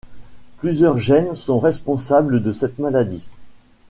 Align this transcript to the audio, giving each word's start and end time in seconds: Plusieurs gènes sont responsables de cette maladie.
Plusieurs 0.57 0.97
gènes 0.97 1.35
sont 1.35 1.59
responsables 1.59 2.41
de 2.41 2.51
cette 2.51 2.79
maladie. 2.79 3.27